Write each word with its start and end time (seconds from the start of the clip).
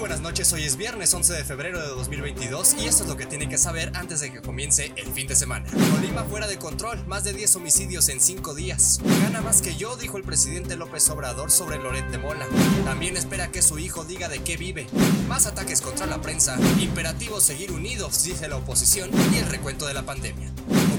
buenas 0.00 0.22
noches, 0.22 0.50
hoy 0.54 0.64
es 0.64 0.76
viernes 0.78 1.12
11 1.12 1.34
de 1.34 1.44
febrero 1.44 1.78
de 1.78 1.88
2022 1.88 2.74
y 2.78 2.86
esto 2.86 3.02
es 3.02 3.08
lo 3.10 3.18
que 3.18 3.26
tiene 3.26 3.50
que 3.50 3.58
saber 3.58 3.92
antes 3.94 4.20
de 4.20 4.32
que 4.32 4.40
comience 4.40 4.94
el 4.96 5.12
fin 5.12 5.26
de 5.26 5.36
semana. 5.36 5.70
Colima 5.92 6.24
fuera 6.24 6.46
de 6.46 6.56
control, 6.56 7.06
más 7.06 7.22
de 7.22 7.34
10 7.34 7.56
homicidios 7.56 8.08
en 8.08 8.18
5 8.18 8.54
días. 8.54 8.98
Gana 9.20 9.42
más 9.42 9.60
que 9.60 9.76
yo, 9.76 9.96
dijo 9.96 10.16
el 10.16 10.24
presidente 10.24 10.76
López 10.76 11.06
Obrador 11.10 11.50
sobre 11.50 11.76
Loret 11.76 12.10
de 12.10 12.16
Mola. 12.16 12.48
También 12.86 13.18
espera 13.18 13.52
que 13.52 13.60
su 13.60 13.78
hijo 13.78 14.04
diga 14.04 14.30
de 14.30 14.42
qué 14.42 14.56
vive. 14.56 14.86
Más 15.28 15.44
ataques 15.44 15.82
contra 15.82 16.06
la 16.06 16.22
prensa, 16.22 16.58
imperativo 16.80 17.38
seguir 17.38 17.70
unidos, 17.70 18.24
dice 18.24 18.48
la 18.48 18.56
oposición 18.56 19.10
y 19.34 19.36
el 19.36 19.46
recuento 19.48 19.86
de 19.86 19.92
la 19.92 20.06
pandemia. 20.06 20.50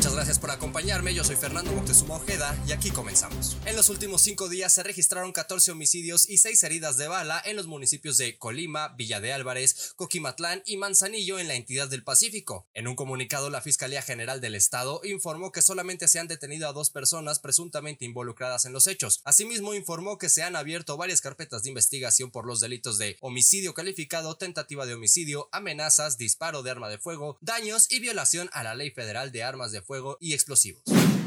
Muchas 0.02 0.15
gracias 0.15 0.39
por 0.39 0.49
acompañarme, 0.49 1.13
yo 1.13 1.23
soy 1.23 1.36
Fernando 1.36 1.71
Moctezuma 1.73 2.15
Ojeda 2.15 2.57
y 2.68 2.71
aquí 2.71 2.89
comenzamos. 2.89 3.55
En 3.65 3.75
los 3.75 3.89
últimos 3.89 4.23
5 4.23 4.49
días 4.49 4.73
se 4.73 4.81
registraron 4.81 5.31
14 5.31 5.71
homicidios 5.71 6.27
y 6.27 6.38
6 6.38 6.63
heridas 6.63 6.97
de 6.97 7.07
bala 7.07 7.39
en 7.45 7.55
los 7.55 7.68
municipios 7.68 8.18
de 8.18 8.36
Colima, 8.39 8.91
Villa 8.98 9.20
de 9.20 9.34
Álvarez, 9.34 9.94
Coquimatlán 9.95 10.63
y 10.66 10.77
Manzanillo 10.77 11.40
en 11.40 11.48
la 11.48 11.55
entidad 11.55 11.90
del 11.90 12.04
Pacífico. 12.04 12.68
En 12.73 12.88
un 12.88 12.95
comunicado, 12.95 13.49
la 13.49 13.62
Fiscalía 13.62 14.02
General 14.02 14.41
del 14.41 14.55
Estado 14.55 15.02
informó 15.04 15.52
que 15.52 15.62
solamente 15.62 16.08
se 16.08 16.20
han 16.20 16.27
detenido 16.27 16.68
a 16.68 16.73
dos 16.73 16.90
personas 16.90 17.40
presuntamente 17.40 18.05
involucradas 18.05 18.66
en 18.66 18.73
los 18.73 18.88
hechos. 18.88 19.22
Asimismo, 19.23 19.73
informó 19.73 20.18
que 20.18 20.30
se 20.30 20.44
han 20.44 20.55
abierto 20.55 20.98
varias 20.98 21.22
carpetas 21.22 21.63
de 21.63 21.70
investigación 21.70 22.32
por 22.32 22.46
los 22.46 22.59
delitos 22.59 22.98
de 22.98 23.18
homicidio 23.22 23.73
calificado, 23.73 24.35
tentativa 24.38 24.85
de 24.85 24.94
homicidio, 24.94 25.49
amenazas, 25.52 26.18
disparo 26.18 26.63
de 26.63 26.71
arma 26.71 26.90
de 26.90 26.99
fuego, 26.99 27.38
daños 27.41 27.91
y 27.91 27.99
violación 27.99 28.49
a 28.54 28.63
la 28.63 28.76
Ley 28.76 28.91
Federal 28.91 29.32
de 29.32 29.44
Armas 29.44 29.71
de 29.71 29.82
Fuego 29.82 30.18
y 30.20 30.34
Explosivos. 30.34 30.84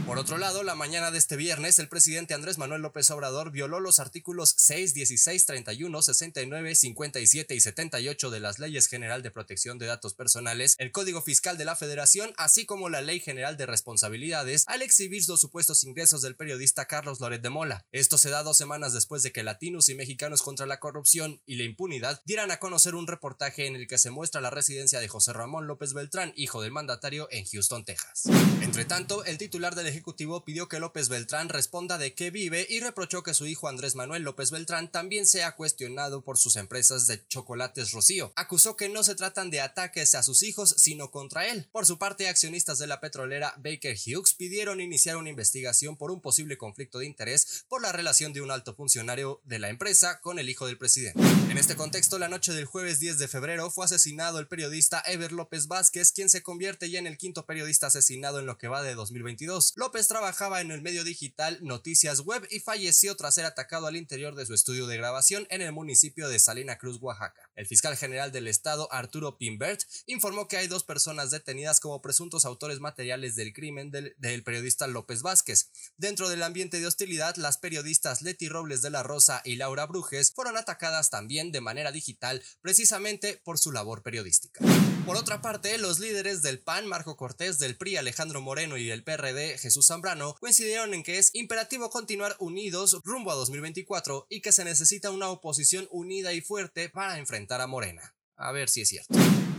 Por 0.06 0.18
otro 0.18 0.36
lado, 0.36 0.62
la 0.62 0.74
mañana 0.74 1.10
de 1.10 1.16
este 1.16 1.34
viernes, 1.34 1.78
el 1.78 1.88
presidente 1.88 2.34
Andrés 2.34 2.58
Manuel 2.58 2.82
López 2.82 3.10
Obrador 3.10 3.50
violó 3.50 3.80
los 3.80 3.98
artículos 3.98 4.54
6, 4.58 4.92
16, 4.92 5.46
31, 5.46 6.02
69, 6.02 6.74
57 6.74 7.54
y 7.54 7.60
78 7.60 8.30
de 8.30 8.40
las 8.40 8.58
Leyes 8.58 8.86
General 8.86 9.22
de 9.22 9.30
Protección 9.30 9.78
de 9.78 9.86
Datos 9.86 10.12
Personales, 10.12 10.74
el 10.78 10.92
Código 10.92 11.22
Fiscal 11.22 11.56
de 11.56 11.64
la 11.64 11.74
Federación, 11.74 12.34
así 12.36 12.66
como 12.66 12.90
la 12.90 13.00
Ley 13.00 13.18
General 13.18 13.56
de 13.56 13.64
Responsabilidades, 13.64 14.64
al 14.66 14.82
exhibir 14.82 15.22
los 15.26 15.40
supuestos 15.40 15.84
ingresos 15.84 16.20
del 16.20 16.36
periodista 16.36 16.84
Carlos 16.84 17.20
Loret 17.20 17.40
de 17.40 17.48
Mola. 17.48 17.86
Esto 17.90 18.18
se 18.18 18.28
da 18.28 18.42
dos 18.42 18.58
semanas 18.58 18.92
después 18.92 19.22
de 19.22 19.32
que 19.32 19.42
Latinos 19.42 19.88
y 19.88 19.94
Mexicanos 19.94 20.42
contra 20.42 20.66
la 20.66 20.80
Corrupción 20.80 21.40
y 21.46 21.56
la 21.56 21.64
Impunidad 21.64 22.20
dieran 22.26 22.50
a 22.50 22.58
conocer 22.58 22.94
un 22.94 23.06
reportaje 23.06 23.66
en 23.66 23.74
el 23.74 23.86
que 23.86 23.96
se 23.96 24.10
muestra 24.10 24.42
la 24.42 24.50
residencia 24.50 25.00
de 25.00 25.08
José 25.08 25.32
Ramón 25.32 25.66
López 25.66 25.94
Beltrán, 25.94 26.34
hijo 26.36 26.60
del 26.60 26.72
mandatario, 26.72 27.26
en 27.30 27.46
Houston, 27.46 27.86
Texas. 27.86 28.24
Entre 28.60 28.84
tanto, 28.84 29.24
el 29.24 29.38
titular 29.38 29.74
del 29.74 29.93
Ejecutivo 29.94 30.44
pidió 30.44 30.68
que 30.68 30.80
López 30.80 31.08
Beltrán 31.08 31.48
responda 31.48 31.98
de 31.98 32.14
qué 32.14 32.32
vive 32.32 32.66
y 32.68 32.80
reprochó 32.80 33.22
que 33.22 33.32
su 33.32 33.46
hijo 33.46 33.68
Andrés 33.68 33.94
Manuel 33.94 34.24
López 34.24 34.50
Beltrán 34.50 34.90
también 34.90 35.24
sea 35.24 35.54
cuestionado 35.54 36.24
por 36.24 36.36
sus 36.36 36.56
empresas 36.56 37.06
de 37.06 37.24
chocolates 37.28 37.92
Rocío. 37.92 38.32
Acusó 38.34 38.76
que 38.76 38.88
no 38.88 39.04
se 39.04 39.14
tratan 39.14 39.50
de 39.50 39.60
ataques 39.60 40.16
a 40.16 40.24
sus 40.24 40.42
hijos, 40.42 40.74
sino 40.76 41.12
contra 41.12 41.46
él. 41.46 41.68
Por 41.70 41.86
su 41.86 41.96
parte, 41.96 42.28
accionistas 42.28 42.78
de 42.78 42.88
la 42.88 43.00
petrolera 43.00 43.54
Baker 43.58 43.96
Hughes 43.96 44.34
pidieron 44.34 44.80
iniciar 44.80 45.16
una 45.16 45.30
investigación 45.30 45.96
por 45.96 46.10
un 46.10 46.20
posible 46.20 46.58
conflicto 46.58 46.98
de 46.98 47.06
interés 47.06 47.64
por 47.68 47.80
la 47.80 47.92
relación 47.92 48.32
de 48.32 48.40
un 48.40 48.50
alto 48.50 48.74
funcionario 48.74 49.40
de 49.44 49.60
la 49.60 49.68
empresa 49.68 50.20
con 50.20 50.40
el 50.40 50.50
hijo 50.50 50.66
del 50.66 50.76
presidente. 50.76 51.22
En 51.50 51.56
este 51.56 51.76
contexto, 51.76 52.18
la 52.18 52.28
noche 52.28 52.52
del 52.52 52.64
jueves 52.64 52.98
10 52.98 53.18
de 53.18 53.28
febrero 53.28 53.70
fue 53.70 53.84
asesinado 53.84 54.40
el 54.40 54.48
periodista 54.48 55.04
Ever 55.06 55.30
López 55.30 55.68
Vázquez, 55.68 56.10
quien 56.10 56.28
se 56.28 56.42
convierte 56.42 56.90
ya 56.90 56.98
en 56.98 57.06
el 57.06 57.16
quinto 57.16 57.46
periodista 57.46 57.86
asesinado 57.86 58.40
en 58.40 58.46
lo 58.46 58.58
que 58.58 58.66
va 58.66 58.82
de 58.82 58.96
2022. 58.96 59.74
López 59.84 60.08
trabajaba 60.08 60.62
en 60.62 60.70
el 60.70 60.80
medio 60.80 61.04
digital 61.04 61.58
Noticias 61.60 62.20
Web 62.20 62.48
y 62.50 62.60
falleció 62.60 63.14
tras 63.18 63.34
ser 63.34 63.44
atacado 63.44 63.86
al 63.86 63.96
interior 63.96 64.34
de 64.34 64.46
su 64.46 64.54
estudio 64.54 64.86
de 64.86 64.96
grabación 64.96 65.46
en 65.50 65.60
el 65.60 65.72
municipio 65.72 66.26
de 66.30 66.38
Salina 66.38 66.78
Cruz, 66.78 66.96
Oaxaca. 67.02 67.50
El 67.54 67.66
fiscal 67.66 67.94
general 67.94 68.32
del 68.32 68.48
estado, 68.48 68.90
Arturo 68.90 69.36
Pimbert, 69.36 69.82
informó 70.06 70.48
que 70.48 70.56
hay 70.56 70.68
dos 70.68 70.84
personas 70.84 71.30
detenidas 71.30 71.80
como 71.80 72.00
presuntos 72.00 72.46
autores 72.46 72.80
materiales 72.80 73.36
del 73.36 73.52
crimen 73.52 73.90
del, 73.90 74.14
periodista 74.42 74.86
López 74.86 75.20
Vázquez. 75.20 75.68
Dentro 75.98 76.30
del 76.30 76.44
ambiente 76.44 76.80
de 76.80 76.86
hostilidad, 76.86 77.36
las 77.36 77.58
periodistas 77.58 78.22
Leti 78.22 78.48
Robles 78.48 78.80
de 78.80 78.88
la 78.88 79.02
Rosa 79.02 79.42
y 79.44 79.56
Laura 79.56 79.84
Brujes 79.84 80.32
fueron 80.32 80.56
atacadas 80.56 81.10
también 81.10 81.52
de 81.52 81.60
manera 81.60 81.92
digital 81.92 82.42
precisamente 82.62 83.38
por 83.44 83.58
su 83.58 83.70
labor 83.70 84.02
periodística. 84.02 84.64
Por 85.06 85.18
otra 85.18 85.42
parte, 85.42 85.76
los 85.76 85.98
líderes 85.98 86.40
del 86.40 86.60
PAN, 86.60 86.86
Marco 86.86 87.14
Cortés, 87.14 87.58
del 87.58 87.76
PRI, 87.76 87.98
Alejandro 87.98 88.40
Moreno 88.40 88.78
y 88.78 88.86
del 88.86 89.04
PRD, 89.04 89.58
Jesús 89.58 89.86
Zambrano, 89.88 90.34
coincidieron 90.40 90.94
en 90.94 91.02
que 91.02 91.18
es 91.18 91.30
imperativo 91.34 91.90
continuar 91.90 92.36
unidos 92.38 92.98
rumbo 93.04 93.30
a 93.30 93.34
2024 93.34 94.26
y 94.30 94.40
que 94.40 94.52
se 94.52 94.64
necesita 94.64 95.10
una 95.10 95.28
oposición 95.28 95.88
unida 95.90 96.32
y 96.32 96.40
fuerte 96.40 96.88
para 96.88 97.18
enfrentar 97.18 97.60
a 97.60 97.66
Morena. 97.66 98.14
A 98.36 98.52
ver 98.52 98.70
si 98.70 98.80
es 98.80 98.88
cierto. 98.88 99.14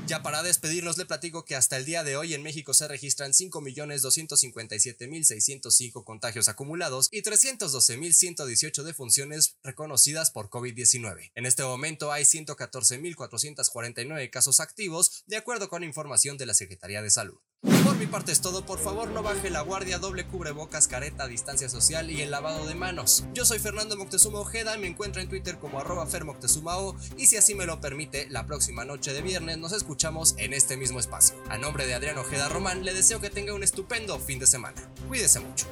Ya 0.08 0.22
para 0.22 0.44
despedirnos 0.44 1.00
le 1.00 1.08
platico 1.08 1.46
que 1.46 1.56
hasta 1.56 1.78
el 1.78 1.86
día 1.86 2.04
de 2.04 2.16
hoy 2.16 2.36
en 2.36 2.44
México 2.44 2.76
se 2.76 2.88
registran 2.88 3.32
5.257.605 3.32 6.04
contagios 6.04 6.48
acumulados 6.48 7.10
y 7.12 7.24
312.118 7.24 8.84
defunciones 8.84 9.58
reconocidas 9.64 10.30
por 10.30 10.52
COVID-19. 10.52 11.32
En 11.34 11.48
este 11.48 11.64
momento 11.64 12.12
hay 12.12 12.24
114.449 12.24 14.30
casos 14.30 14.60
activos 14.60 15.24
de 15.26 15.38
acuerdo 15.38 15.70
con 15.70 15.84
información 15.84 16.38
de 16.38 16.46
la 16.46 16.54
Secretaría 16.54 17.02
de 17.02 17.10
Salud. 17.10 17.40
Por 17.84 17.98
mi 17.98 18.06
parte 18.06 18.32
es 18.32 18.42
todo, 18.42 18.66
por 18.66 18.80
favor 18.80 19.10
no 19.10 19.24
baje 19.24 19.50
la 19.50 19.62
guardia, 19.62 19.98
doble 19.98 20.26
cubrebocas, 20.28 20.88
careta, 20.88 21.28
distancia 21.28 21.68
social 21.68 22.12
y 22.12 22.22
el 22.22 22.32
lavado 22.32 22.66
de 22.68 22.76
manos. 22.76 23.26
Yo 23.34 23.44
soy 23.44 23.60
Fernando 23.60 23.98
Moctezuma 23.98 24.40
Ojeda, 24.40 24.78
me 24.78 24.88
encuentro 24.88 25.22
en 25.22 25.30
Twitter 25.30 25.58
como 25.58 25.80
arroba 25.80 26.06
fermoctezumao 26.06 26.96
y 27.18 27.26
si 27.26 27.38
así 27.38 27.56
me 27.56 27.66
lo 27.66 27.82
permite, 27.82 28.28
la 28.30 28.46
próxima 28.46 28.86
noche 28.86 29.14
de 29.14 29.22
viernes 29.22 29.58
nos 29.58 29.72
escuchamos 29.72 30.36
en 30.38 30.54
este 30.54 30.78
mismo 30.78 31.00
espacio. 31.00 31.36
A 31.50 31.58
nombre 31.58 31.88
de 31.88 31.96
Adrián 31.96 32.18
Ojeda 32.18 32.50
Román, 32.50 32.86
le 32.86 32.94
deseo 32.94 33.20
que 33.20 33.30
tenga 33.30 33.54
un 33.54 33.64
estupendo 33.64 34.20
fin 34.20 34.40
de 34.40 34.48
semana. 34.48 34.82
Cuídese 35.08 35.40
mucho. 35.40 35.66